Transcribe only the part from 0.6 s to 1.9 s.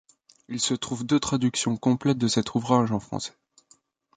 trouve deux traduction